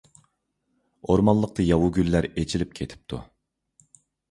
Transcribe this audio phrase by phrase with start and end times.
[1.07, 3.23] ئورمانلىقتا ياۋا گۈللەر ئېچىلىپ كېتىپتۇ.